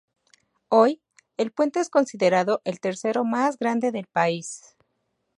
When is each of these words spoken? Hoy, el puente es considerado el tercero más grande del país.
Hoy, 0.69 0.99
el 1.37 1.51
puente 1.51 1.79
es 1.79 1.91
considerado 1.91 2.63
el 2.65 2.79
tercero 2.79 3.23
más 3.23 3.59
grande 3.59 3.91
del 3.91 4.07
país. 4.07 4.75